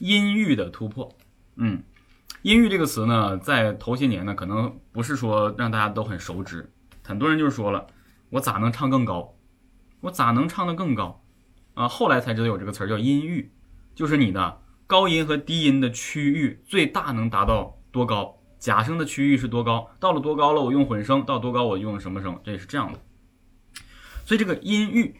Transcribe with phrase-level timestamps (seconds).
[0.00, 1.16] 音域的突破。
[1.56, 1.82] 嗯，
[2.42, 6.72] 音域这个词呢，在头些年呢，可能不是说让大家都很熟知，
[7.04, 7.86] 很多人就是说了，
[8.30, 9.36] 我咋能唱更高？
[10.00, 11.22] 我咋能唱得更高？
[11.74, 13.52] 啊，后来才知道有这个词儿叫音域，
[13.94, 18.38] 就是你的高音和低音的区域最大能达到多高？
[18.58, 19.90] 假声的区域是多高？
[20.00, 22.40] 到了多高了，我用混声；到多高我用什么声？
[22.42, 22.98] 这是这样的。
[24.24, 25.16] 所以这个音域，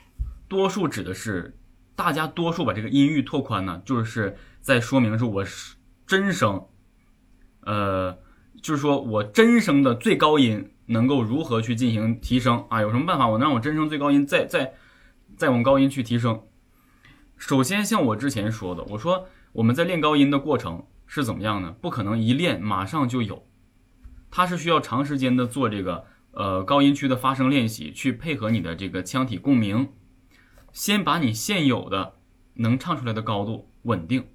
[0.48, 1.58] 多数指的是
[2.00, 6.64] 大家多数把这个音域拓宽呢，就是在说明是我是真声，
[7.60, 8.16] 呃，
[8.62, 12.80] 就是说我真声的最高音能够如何去进行提升啊？
[12.80, 14.72] 有什么办法我能让我真声最高音再再
[15.36, 16.40] 再往高音去提升？
[17.36, 20.86] 首先像我之前说的，我说我们在练高音的过程。
[21.12, 21.74] 是怎么样呢？
[21.82, 23.44] 不可能一练马上就有，
[24.30, 29.88] 它是需要长时间的做这个呃高音区的发声练习，去配合你的这个腔体共鸣，
[30.72, 32.14] 先把你现有的
[32.54, 34.26] 能唱出来的高度稳定，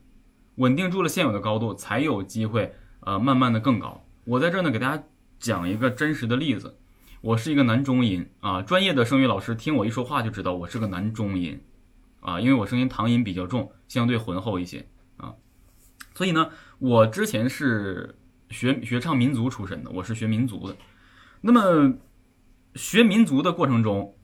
[0.56, 4.06] 稳定住了现有的高度，才有机会呃慢慢的更高。
[4.26, 5.04] 我在这儿呢给大家
[5.40, 6.78] 讲一个真实的例子，
[7.22, 11.62] 我是一个男中音啊，专业的声乐老师听我一说话就知道我是个男中音
[12.22, 15.34] 啊，因为我声音唐音比较重，相对浑厚一些啊。
[16.14, 16.50] 所以呢，
[16.80, 18.18] 我之前是
[18.50, 20.76] 学学唱民族出身的，我是学民族的。
[21.42, 21.94] 那么
[22.74, 24.16] 学民族的过程中，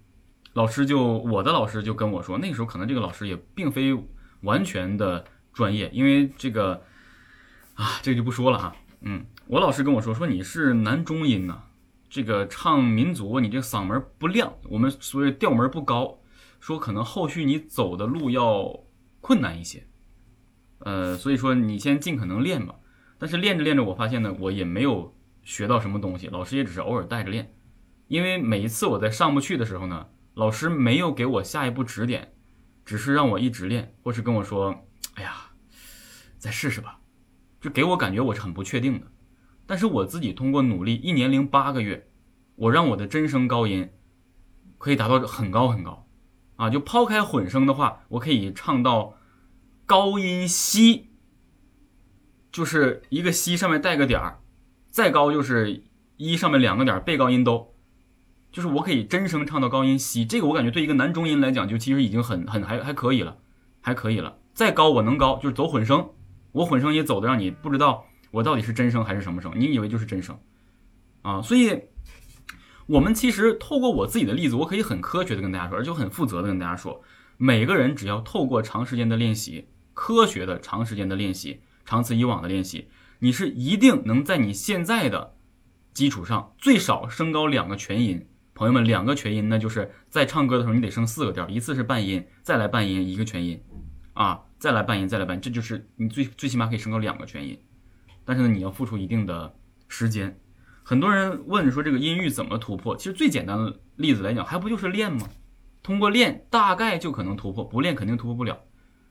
[0.53, 3.97] 老师就我的老师就跟我说，那个时候可能这个老师也并非
[4.41, 6.83] 完全的专业，因为这个
[7.75, 8.75] 啊，这个就不说了哈。
[9.01, 11.63] 嗯，我老师跟我说，说你是男中音呐，
[12.09, 16.19] 这个唱民族你这嗓门不亮，我们所谓调门不高，
[16.59, 18.83] 说可能后续你走的路要
[19.21, 19.87] 困难一些。
[20.79, 22.75] 呃，所以说你先尽可能练吧。
[23.17, 26.27] 但是练着练着，我发现呢，我也没有学到什么东西。
[26.27, 27.53] 老师也只是偶尔带着练，
[28.07, 32.33] 因为每一次我在上不去的时候呢，老师没有给我下一步指点，
[32.85, 35.51] 只是让我一直练，或是跟我说：“哎呀，
[36.37, 36.99] 再试试吧。”
[37.59, 39.07] 就给我感觉我是很不确定的。
[39.65, 42.09] 但是我自己通过努力，一年零八个月，
[42.55, 43.89] 我让我的真声高音
[44.77, 46.07] 可以达到很高很高
[46.55, 46.69] 啊！
[46.69, 49.17] 就抛开混声的话，我可以唱到。
[49.83, 51.09] 高音西，
[52.49, 54.39] 就是一个西上面带个点儿，
[54.89, 55.83] 再高就是
[56.15, 57.70] 一上面两个点儿，背高音都，
[58.51, 63.37] 就是我可以真声唱到高音西，这个我感觉对一个男中音来讲，就其实已经很很还还可以了，
[63.79, 64.37] 还可以了。
[64.53, 66.09] 再高我能高，就是走混声，
[66.51, 70.37] 我混声也走的让你不知道我到底是真声还是什么声，你以为就是真声
[71.21, 71.41] 啊？
[71.41, 71.81] 所以，
[72.87, 77.01] 我们其实透过我自己的例子，我可以很科学的跟大家说，而且很负责的跟大家说，
[77.37, 79.67] 每个人只要透过长时间的练习。
[79.93, 82.87] 科学的长时间的练习，长此以往的练习，
[83.19, 85.35] 你是一定能在你现在的
[85.93, 88.25] 基础上最少升高两个全音。
[88.61, 93.59] 朋友们，两个全音那，就是在唱歌的时候你得升四个调，一次是半音，再来半音，一个全音，
[94.13, 97.59] 啊，再来半音，再来半音，这就是你最最起码可以升高两个全音。
[98.23, 99.55] 但是呢，你要付出一定的
[99.87, 100.39] 时间。
[100.83, 102.95] 很多人问说这个音域怎么突破？
[102.95, 105.27] 其实最简单的例子来讲，还不就是练吗？
[105.81, 108.59] 通过练，大概就可能突破，不练肯定突破不了。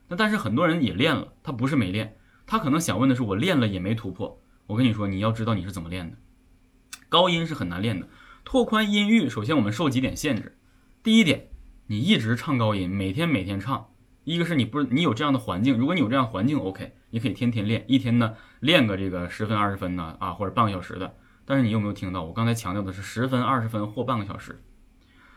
[0.07, 2.15] 那但是很多人也练了，他不是没练，
[2.47, 4.41] 他可能想问的是我练了也没突破。
[4.69, 6.17] 我跟你说，你要知道你是怎么练的。
[7.09, 8.07] 高音是很难练的，
[8.45, 10.57] 拓宽音域，首先我们受几点限制。
[11.03, 11.49] 第一点，
[11.87, 13.89] 你一直唱高音，每天每天唱。
[14.25, 21.17] 一个是你不是你有这样的环境，如果你有这样环境，OK，你可以天天练，一天呢练个这个十分二十分呢啊，或者半个小时的。
[21.45, 24.63] 但是你有没有听到我刚才强调的是十分、二十分或半个小时？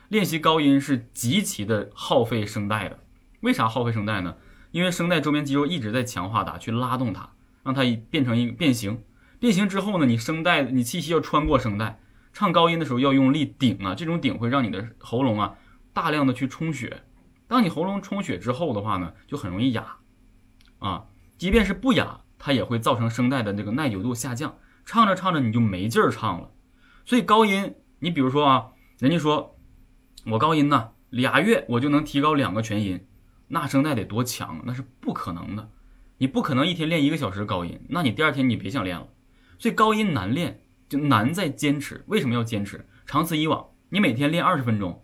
[0.09, 2.99] 练习高音是极其的耗费声带的。
[3.41, 4.35] 为啥耗费声带呢？
[4.71, 7.29] 因为声带周边肌肉一直在强化它，去拉动它，
[7.63, 9.03] 让它变成一个变形。
[9.39, 11.99] 变形之后呢，你声带你气息要穿过声带，
[12.33, 15.55] 唱高音的时候要用力顶啊，这种顶会让你的喉咙啊
[15.93, 17.03] 大量的去充血。
[17.47, 19.97] 当你喉咙充血之后的话呢，就很容易哑
[20.79, 21.05] 啊。
[21.37, 26.51] 即便是不哑，它也会造成声带的这个耐久度下降，唱着唱着你就没劲儿唱了。
[27.05, 29.59] 所以高音，你比如说啊，人家说
[30.25, 33.05] 我高音呢俩月我就能提高两个全音。
[33.49, 34.63] 那声带得多强？
[34.65, 35.69] 那是不可能的，
[36.17, 39.07] 你不可能一天练一个小时高音，那你第二天你别想练了。
[39.59, 40.62] 所以高音难练，
[40.93, 42.03] 就难在坚持。
[42.07, 42.85] 为什么要坚持？
[43.05, 45.03] 长此以往，你每天练二十分钟，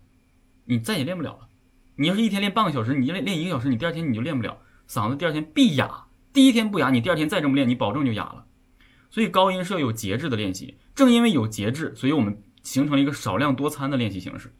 [0.65, 1.49] 你再也练不了了。
[1.95, 4.57] 你要是一天练半个小时，你练练一个小时，你第二天你就练不了，
[4.87, 6.05] 嗓子第二天必哑。
[6.31, 8.45] 第一天不哑，你第二天再这么练，你保证就哑了。
[9.09, 10.77] 所以高音是要有节制的练习。
[10.93, 14.53] 正因为有节制，所以我们形成了一个少量多餐的练习形式。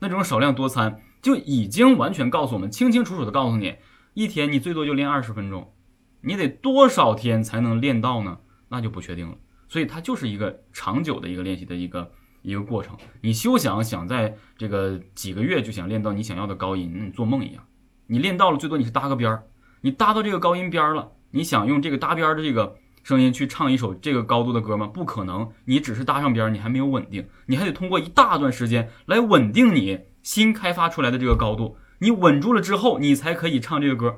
[0.00, 1.00] 那这种少量多餐。
[1.24, 3.76] 就已经完全告诉我们，清清楚楚的告诉你，
[4.12, 5.72] 一天你最多就练二十分钟，
[6.20, 8.40] 你得多少天才能练到呢？
[8.68, 9.38] 那就不确定了。
[9.74, 12.08] 所以它就是一个长久的一个练习的一个
[12.42, 12.96] 一个过程。
[13.20, 17.64] 你休想想在这个几个月就想练到你想要的高音，你做梦一样。
[18.06, 19.42] 你练到了最多你是搭个边儿，
[19.80, 24.86] 你搭到这个高音边儿了，你想用这个搭边儿的这个声音去唱一首这个高度的歌吗？
[24.86, 31.76] 不可能，你只是搭上边儿，你还没有稳定，你还得通过一大段时间来稳定你新开发出来的这个高度。
[31.98, 34.14] 你稳住了之后，你才可以唱这个歌，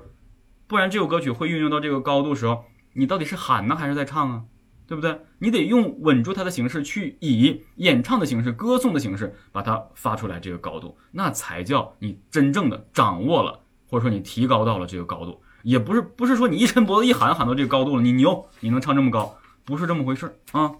[0.67, 4.43] 不然这首歌曲会运用到这个高度时候，你到底是喊呢还是在唱啊？
[4.87, 5.21] 对不对？
[5.39, 15.43] 你得用稳住它的形式去以演唱的形式、歌颂的形式把它发出来这个高度，那才叫你真正的掌握了，或者说你提高到了这个高度。
[15.63, 20.73] 也不是不是说你一伸脖子一喊喊到这个高度了，你牛，你能唱这么高，不是这么回事啊。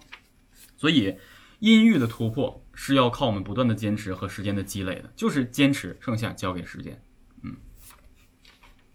[0.77, 1.17] 所以
[1.59, 7.01] 音域的突破是要靠我们不断的坚持和时间的积累的，就是坚持，剩下交给时间。